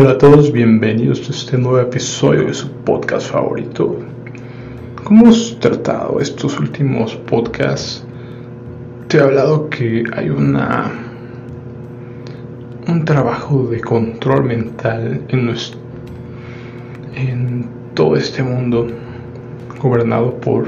[0.00, 3.98] Hola a todos, bienvenidos a este nuevo episodio de su podcast favorito.
[5.04, 8.02] Como hemos tratado estos últimos podcasts,
[9.08, 10.90] te he hablado que hay una
[12.88, 15.78] un trabajo de control mental en, nuestro,
[17.14, 18.86] en todo este mundo
[19.82, 20.66] gobernado por,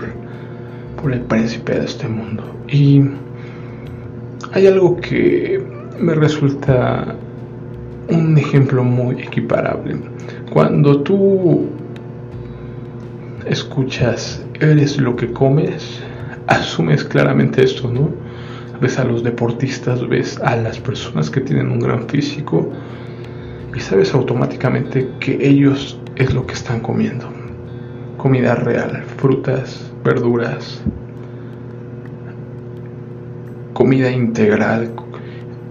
[1.00, 2.44] por el príncipe de este mundo.
[2.68, 3.00] Y
[4.52, 5.64] hay algo que
[5.98, 7.16] me resulta
[8.08, 9.96] un ejemplo muy equiparable.
[10.52, 11.68] Cuando tú
[13.46, 16.00] escuchas eres lo que comes,
[16.46, 18.10] asumes claramente esto, ¿no?
[18.80, 22.68] Ves a los deportistas, ves a las personas que tienen un gran físico
[23.74, 27.28] y sabes automáticamente que ellos es lo que están comiendo.
[28.18, 30.82] Comida real, frutas, verduras,
[33.72, 34.92] comida integral,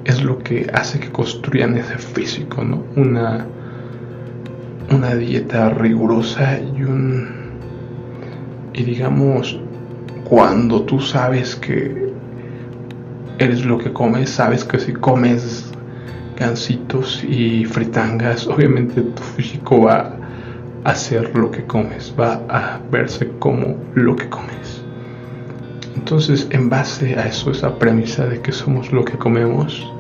[0.06, 2.84] es lo que hace que construyan ese físico, ¿no?
[2.96, 3.46] Una,
[4.90, 7.42] una dieta rigurosa y un...
[8.74, 9.60] Y digamos,
[10.24, 12.12] cuando tú sabes que
[13.38, 15.72] eres lo que comes, sabes que si comes
[16.38, 20.16] gansitos y fritangas, obviamente tu físico va
[20.84, 24.81] a ser lo que comes, va a verse como lo que comes.
[25.96, 29.92] Entonces, en base a eso, esa premisa de que somos lo que comemos,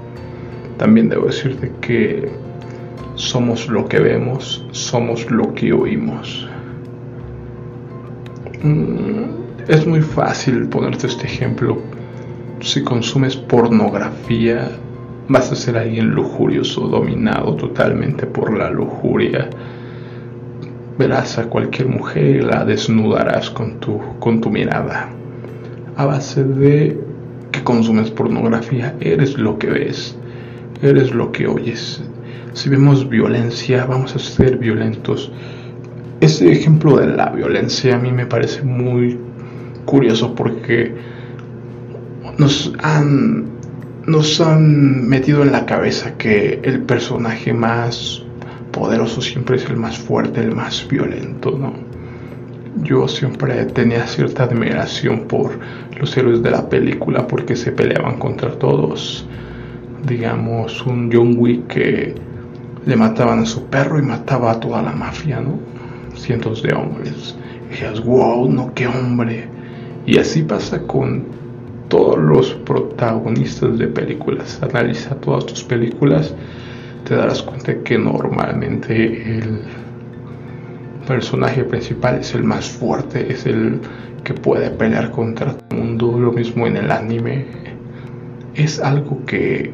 [0.77, 2.31] también debo decirte que
[3.15, 6.47] somos lo que vemos, somos lo que oímos.
[8.63, 11.77] Mm, es muy fácil ponerte este ejemplo.
[12.61, 14.71] Si consumes pornografía,
[15.27, 19.49] vas a ser alguien lujurioso, dominado totalmente por la lujuria.
[20.97, 25.09] Verás a cualquier mujer y la desnudarás con tu, con tu mirada.
[25.95, 26.99] A base de
[27.51, 30.17] que consumes pornografía, eres lo que ves
[30.81, 32.01] eres lo que oyes.
[32.53, 35.31] Si vemos violencia, vamos a ser violentos.
[36.19, 39.17] Ese ejemplo de la violencia a mí me parece muy
[39.85, 40.93] curioso porque
[42.37, 43.45] nos han,
[44.05, 48.23] nos han metido en la cabeza que el personaje más
[48.71, 51.90] poderoso siempre es el más fuerte, el más violento, ¿no?
[52.77, 55.59] Yo siempre tenía cierta admiración por
[55.99, 59.25] los héroes de la película porque se peleaban contra todos
[60.03, 62.15] digamos, un John Wick que
[62.85, 65.59] le mataban a su perro y mataba a toda la mafia, ¿no?
[66.15, 67.35] Cientos de hombres.
[67.69, 69.47] Y dices, wow, no, qué hombre.
[70.05, 71.25] Y así pasa con
[71.89, 74.59] todos los protagonistas de películas.
[74.61, 76.33] Analiza todas tus películas,
[77.07, 79.61] te darás cuenta que normalmente el
[81.11, 83.81] personaje principal es el más fuerte, es el
[84.23, 86.17] que puede pelear contra todo el mundo.
[86.17, 87.45] Lo mismo en el anime.
[88.55, 89.73] Es algo que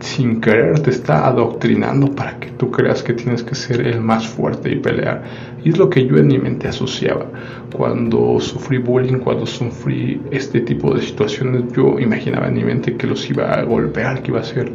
[0.00, 4.28] sin querer te está adoctrinando para que tú creas que tienes que ser el más
[4.28, 5.22] fuerte y pelear.
[5.64, 7.26] Y es lo que yo en mi mente asociaba.
[7.74, 13.06] Cuando sufrí bullying, cuando sufrí este tipo de situaciones, yo imaginaba en mi mente que
[13.06, 14.70] los iba a golpear, que iba a ser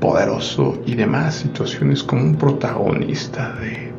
[0.00, 3.91] poderoso y demás situaciones como un protagonista de,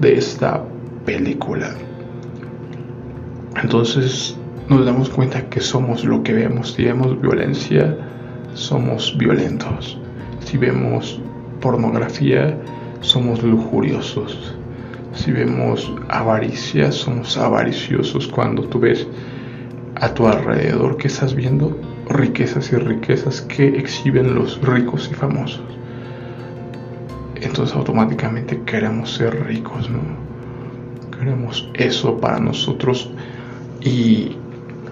[0.00, 0.62] de esta
[1.04, 1.74] película.
[3.62, 4.36] Entonces
[4.68, 6.72] nos damos cuenta que somos lo que vemos.
[6.72, 7.96] Si vemos violencia,
[8.54, 9.98] somos violentos.
[10.40, 11.20] Si vemos
[11.60, 12.58] pornografía,
[13.00, 14.54] somos lujuriosos.
[15.14, 18.28] Si vemos avaricia, somos avariciosos.
[18.28, 19.06] Cuando tú ves
[19.94, 21.78] a tu alrededor que estás viendo
[22.08, 25.64] riquezas y riquezas que exhiben los ricos y famosos.
[27.40, 30.00] Entonces automáticamente queremos ser ricos, ¿no?
[31.16, 33.10] Queremos eso para nosotros
[33.80, 34.36] y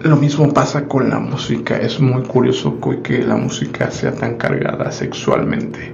[0.03, 1.77] lo mismo pasa con la música.
[1.77, 5.93] Es muy curioso que la música sea tan cargada sexualmente,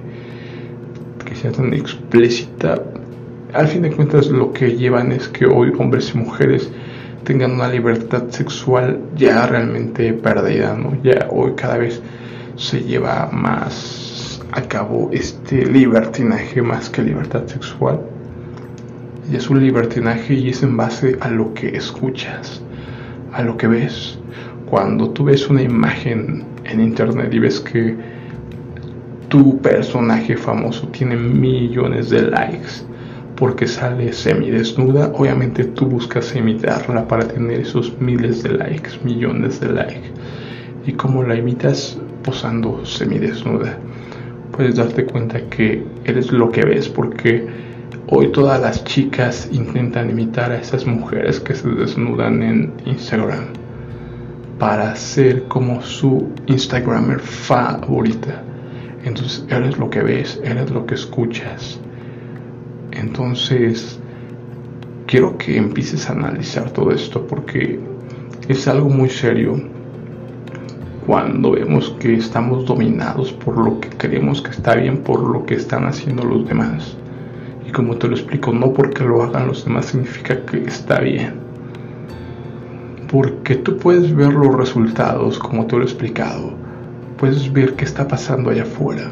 [1.25, 2.81] que sea tan explícita.
[3.53, 6.69] Al fin de cuentas lo que llevan es que hoy hombres y mujeres
[7.23, 11.01] tengan una libertad sexual ya realmente perdida, ¿no?
[11.03, 12.01] Ya hoy cada vez
[12.57, 14.20] se lleva más
[14.51, 14.61] a
[15.11, 18.01] este libertinaje más que libertad sexual.
[19.31, 22.61] Y es un libertinaje y es en base a lo que escuchas
[23.33, 24.17] a lo que ves.
[24.69, 27.95] Cuando tú ves una imagen en internet y ves que
[29.27, 32.85] tu personaje famoso tiene millones de likes
[33.35, 39.69] porque sale semidesnuda, obviamente tú buscas imitarla para tener esos miles de likes, millones de
[39.69, 40.11] likes.
[40.85, 41.97] ¿Y como la imitas?
[42.23, 43.79] Posando semidesnuda.
[44.51, 47.47] Puedes darte cuenta que eres lo que ves porque
[48.13, 53.45] Hoy todas las chicas intentan imitar a esas mujeres que se desnudan en Instagram
[54.59, 58.43] para ser como su Instagramer favorita.
[59.05, 61.79] Entonces eres lo que ves, eres lo que escuchas.
[62.91, 63.97] Entonces,
[65.07, 67.79] quiero que empieces a analizar todo esto porque
[68.49, 69.55] es algo muy serio
[71.05, 75.55] cuando vemos que estamos dominados por lo que creemos que está bien, por lo que
[75.55, 76.95] están haciendo los demás.
[77.67, 81.33] Y como te lo explico, no porque lo hagan los demás significa que está bien.
[83.11, 86.53] Porque tú puedes ver los resultados, como te lo he explicado.
[87.17, 89.11] Puedes ver qué está pasando allá afuera.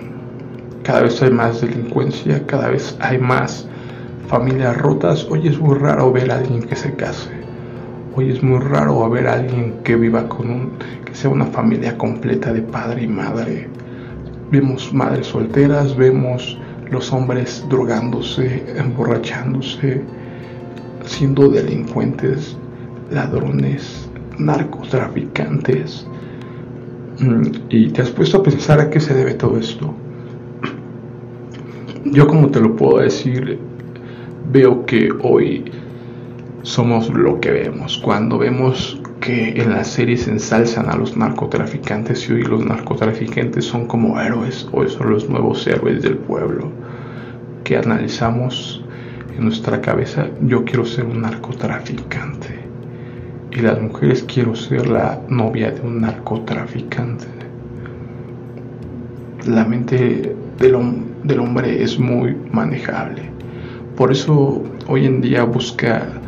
[0.84, 3.68] Cada vez hay más delincuencia, cada vez hay más
[4.28, 5.28] familias rotas.
[5.30, 7.39] Hoy es muy raro ver a alguien que se case.
[8.16, 10.72] Hoy es muy raro ver a alguien que viva con un,
[11.06, 13.68] que sea una familia completa de padre y madre.
[14.52, 16.58] Vemos madres solteras, vemos
[16.90, 20.02] los hombres drogándose, emborrachándose,
[21.06, 22.58] siendo delincuentes,
[23.12, 24.10] ladrones,
[24.40, 26.08] narcotraficantes.
[27.20, 29.94] Mm, y te has puesto a pensar a qué se debe todo esto.
[32.06, 33.60] Yo como te lo puedo decir,
[34.52, 35.64] veo que hoy
[36.64, 37.98] somos lo que vemos.
[37.98, 43.86] Cuando vemos que en las series ensalzan a los narcotraficantes y hoy los narcotraficantes son
[43.86, 46.72] como héroes, hoy son los nuevos héroes del pueblo,
[47.64, 48.84] que analizamos
[49.38, 52.60] en nuestra cabeza, yo quiero ser un narcotraficante.
[53.52, 57.26] Y las mujeres quiero ser la novia de un narcotraficante.
[59.48, 60.78] La mente del,
[61.24, 63.24] del hombre es muy manejable.
[63.96, 66.19] Por eso hoy en día busca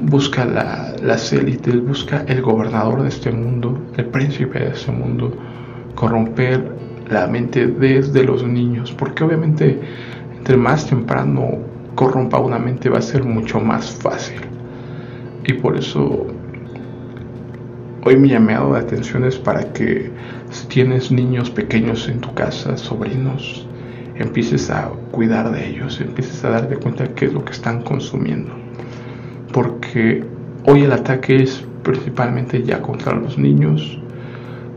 [0.00, 5.36] busca la, las élites, busca el gobernador de este mundo, el príncipe de este mundo,
[5.94, 6.72] corromper
[7.08, 9.80] la mente desde los niños, porque obviamente
[10.36, 11.58] entre más temprano
[11.94, 14.40] corrompa una mente va a ser mucho más fácil.
[15.44, 16.26] Y por eso
[18.04, 20.10] hoy mi llamado de atención es para que
[20.50, 23.66] si tienes niños pequeños en tu casa, sobrinos,
[24.16, 28.65] empieces a cuidar de ellos, empieces a darte cuenta qué es lo que están consumiendo
[29.56, 30.22] porque
[30.66, 33.98] hoy el ataque es principalmente ya contra los niños,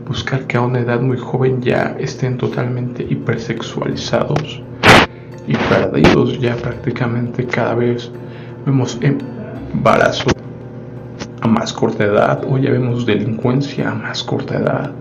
[0.08, 4.62] buscar que a una edad muy joven ya estén totalmente hipersexualizados
[5.46, 8.10] y perdidos ya prácticamente cada vez.
[8.64, 10.30] Vemos embarazo
[11.42, 14.92] a más corta edad, hoy ya vemos delincuencia a más corta edad,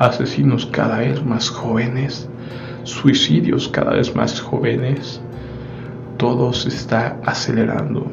[0.00, 2.28] asesinos cada vez más jóvenes,
[2.82, 5.20] suicidios cada vez más jóvenes,
[6.16, 8.10] todo se está acelerando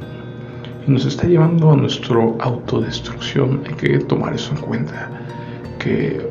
[0.88, 3.62] nos está llevando a nuestra autodestrucción.
[3.68, 5.10] Hay que tomar eso en cuenta,
[5.80, 6.22] que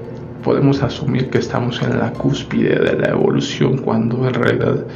[0.43, 4.87] podemos asumir que estamos en la cúspide de la evolución cuando en realidad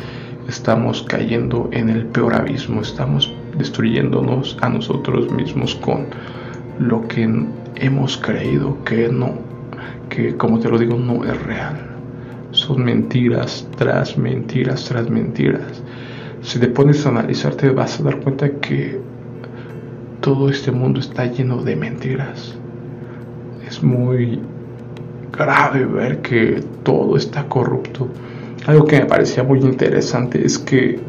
[0.49, 6.06] estamos cayendo en el peor abismo, estamos destruyéndonos a nosotros mismos con
[6.79, 7.29] lo que
[7.77, 9.35] hemos creído que no,
[10.09, 11.87] que como te lo digo, no es real.
[12.53, 15.83] Son mentiras tras mentiras tras mentiras.
[16.43, 19.10] Si te pones a analizar te vas a dar cuenta que
[20.20, 22.55] todo este mundo está lleno de mentiras.
[23.67, 24.40] Es muy
[25.32, 28.08] grave ver que todo está corrupto.
[28.67, 31.00] Algo que me parecía muy interesante es que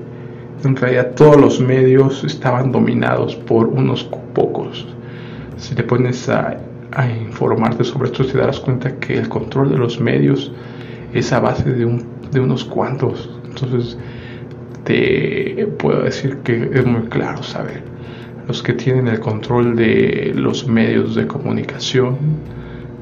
[0.64, 4.04] en realidad todos los medios estaban dominados por unos
[4.34, 4.88] pocos.
[5.58, 6.58] Si te pones a,
[7.26, 10.52] informarte sobre esto, te darás cuenta que el control de los medios
[11.14, 13.30] es a base de, de unos cuantos.
[13.46, 13.98] Entonces,
[14.84, 17.92] te puedo decir que es muy claro saber
[18.52, 22.18] los que tienen el control de los medios de comunicación,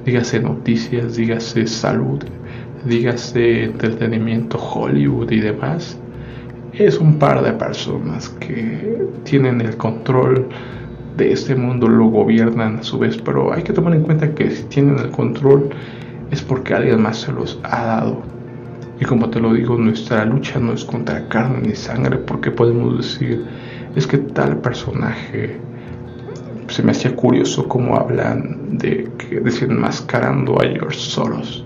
[0.06, 2.24] dígase noticias, dígase salud,
[2.86, 6.00] dígase entretenimiento, Hollywood y demás,
[6.74, 10.48] es un par de personas que tienen el control
[11.18, 14.52] de este mundo, lo gobiernan a su vez, pero hay que tomar en cuenta que
[14.52, 15.72] si tienen el control
[16.30, 18.22] es porque alguien más se los ha dado.
[19.02, 22.98] Y como te lo digo, nuestra lucha no es contra carne ni sangre, porque podemos
[22.98, 23.44] decir,
[23.96, 25.58] es que tal personaje
[26.68, 31.64] se me hacía curioso cómo hablan de que desenmascarando a George Soros.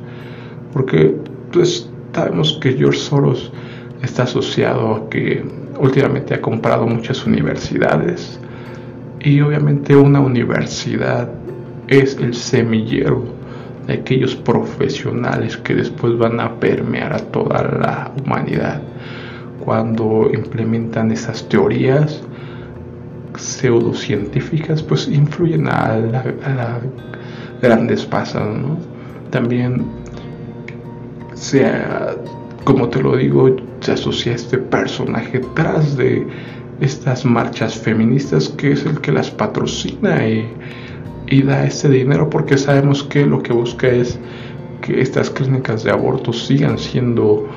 [0.71, 1.15] Porque
[1.51, 3.51] pues sabemos que George Soros
[4.01, 5.43] está asociado a que
[5.79, 8.39] últimamente ha comprado muchas universidades
[9.19, 11.29] y obviamente una universidad
[11.87, 13.23] es el semillero
[13.87, 18.81] de aquellos profesionales que después van a permear a toda la humanidad
[19.63, 22.21] cuando implementan esas teorías
[23.37, 26.81] pseudocientíficas, pues influyen a la,
[27.61, 28.77] grandes pasas, ¿no?
[29.29, 29.85] También,
[31.33, 32.15] sea,
[32.65, 36.27] como te lo digo, se asocia este personaje tras de
[36.81, 43.03] estas marchas feministas que es el que las patrocina y da ese dinero porque sabemos
[43.03, 44.19] que lo que busca es
[44.81, 47.47] que estas clínicas de aborto sigan siendo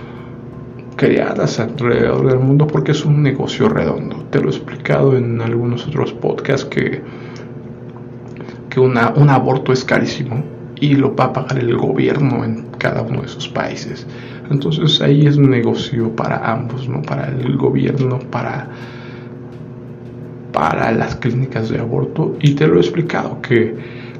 [0.97, 4.25] creadas alrededor del mundo porque es un negocio redondo.
[4.31, 7.03] Te lo he explicado en algunos otros podcasts que,
[8.71, 10.43] que una, un aborto es carísimo
[10.81, 14.07] y lo va a pagar el gobierno en cada uno de esos países.
[14.51, 17.03] Entonces ahí es un negocio para ambos, ¿no?
[17.03, 18.69] Para el gobierno, para,
[20.53, 22.37] para las clínicas de aborto.
[22.41, 23.75] Y te lo he explicado que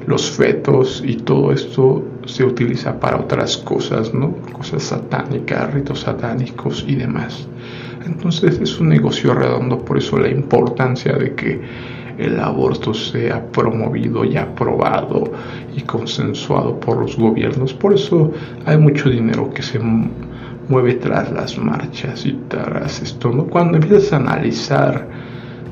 [0.05, 4.35] los fetos y todo esto se utiliza para otras cosas, ¿no?
[4.51, 7.47] Cosas satánicas, ritos satánicos y demás.
[8.05, 11.61] Entonces es un negocio redondo, por eso la importancia de que
[12.17, 15.31] el aborto sea promovido y aprobado
[15.75, 17.73] y consensuado por los gobiernos.
[17.73, 18.31] Por eso
[18.65, 23.31] hay mucho dinero que se mueve tras las marchas y tras esto.
[23.31, 23.45] ¿no?
[23.45, 25.07] Cuando empiezas a analizar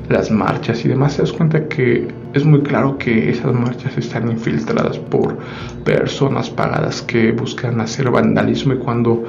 [0.08, 4.30] las marchas y demás, te das cuenta que es muy claro que esas marchas están
[4.30, 5.38] infiltradas por
[5.84, 9.24] personas pagadas que buscan hacer vandalismo y cuando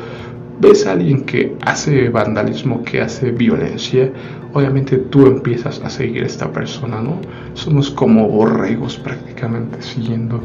[0.60, 4.12] ves a alguien que hace vandalismo, que hace violencia,
[4.54, 7.20] obviamente tú empiezas a seguir a esta persona, ¿no?
[7.54, 10.42] Somos como borregos prácticamente siguiendo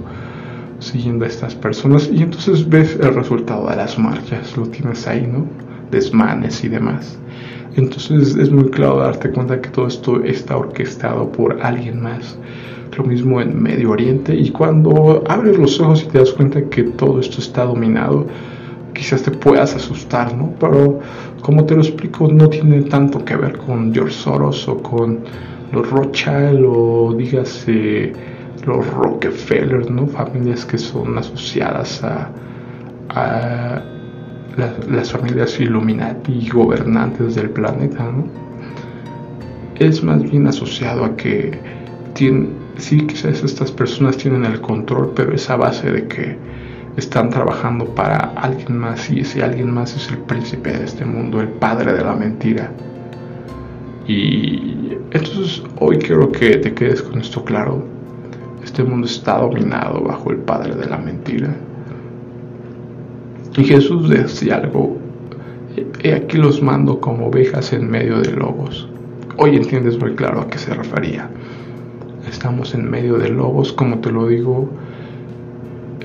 [0.82, 5.26] siguiendo a estas personas y entonces ves el resultado de las marchas, lo tienes ahí,
[5.26, 5.46] ¿no?
[5.90, 7.18] Desmanes y demás.
[7.76, 12.36] Entonces es muy claro darte cuenta que todo esto está orquestado por alguien más.
[12.96, 16.82] Lo mismo en Medio Oriente y cuando abres los ojos y te das cuenta que
[16.82, 18.26] todo esto está dominado,
[18.92, 20.52] quizás te puedas asustar, ¿no?
[20.60, 21.00] Pero
[21.40, 25.20] como te lo explico, no tiene tanto que ver con George Soros o con
[25.72, 28.12] los Rothschild o dígase
[28.66, 30.06] los Rockefeller, ¿no?
[30.06, 32.30] Familias que son asociadas a
[34.56, 38.10] las, familias Illuminati y gobernantes del planeta.
[39.78, 41.58] Es más bien asociado a que
[42.76, 46.36] sí, quizás estas personas tienen el control, pero esa base de que
[46.96, 51.40] están trabajando para alguien más y ese alguien más es el príncipe de este mundo,
[51.40, 52.70] el padre de la mentira.
[54.06, 57.84] Y entonces hoy quiero que te quedes con esto claro.
[58.62, 61.54] Este mundo está dominado bajo el padre de la mentira.
[63.54, 64.96] Y Jesús decía algo,
[66.02, 68.88] he aquí los mando como ovejas en medio de lobos.
[69.36, 71.28] Hoy entiendes muy claro a qué se refería.
[72.26, 74.70] Estamos en medio de lobos, como te lo digo,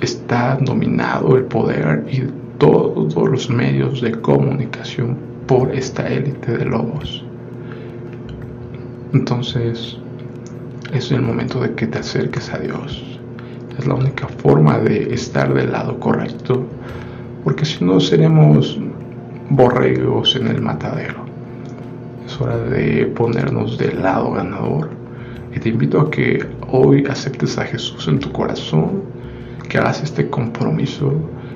[0.01, 2.23] está dominado el poder y
[2.57, 5.15] todos los medios de comunicación
[5.47, 7.23] por esta élite de lobos.
[9.13, 9.97] Entonces,
[10.91, 13.19] es el momento de que te acerques a Dios.
[13.79, 16.65] Es la única forma de estar del lado correcto
[17.47, 18.77] porque si no seremos
[19.49, 21.23] borregos en el matadero.
[22.25, 24.89] Es hora de ponernos del lado ganador
[25.55, 29.01] y te invito a que hoy aceptes a Jesús en tu corazón,
[29.69, 31.13] que hagas este compromiso,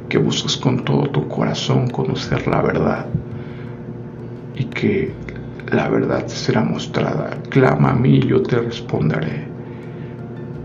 [0.07, 3.07] que busques con todo tu corazón conocer la verdad
[4.55, 5.11] y que
[5.73, 7.31] la verdad será mostrada.
[7.49, 9.45] Clama a mí y yo te responderé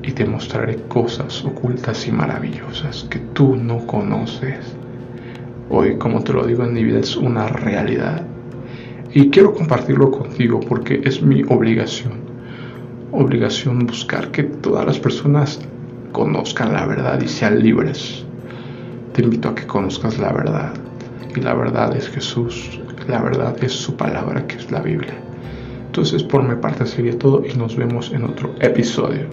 [0.04, 4.75] y te mostraré cosas ocultas y maravillosas que tú no conoces.
[5.68, 8.25] Hoy, como te lo digo en mi vida, es una realidad.
[9.12, 12.12] Y quiero compartirlo contigo porque es mi obligación.
[13.11, 15.58] Obligación buscar que todas las personas
[16.12, 18.25] conozcan la verdad y sean libres.
[19.12, 20.73] Te invito a que conozcas la verdad.
[21.35, 22.80] Y la verdad es Jesús.
[23.08, 25.14] La verdad es su palabra, que es la Biblia.
[25.87, 29.26] Entonces, por mi parte sería todo y nos vemos en otro episodio.